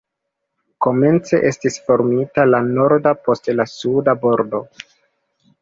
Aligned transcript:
Komence 0.85 1.41
estis 1.49 1.77
formita 1.89 2.45
la 2.55 2.63
norda, 2.71 3.13
poste 3.29 3.59
la 3.61 3.67
suda 3.75 4.17
bordo. 4.25 4.65